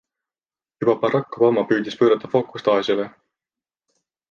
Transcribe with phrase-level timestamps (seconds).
[0.85, 3.09] Juba Barack Obama püüdis pöörata fookust Aasiale.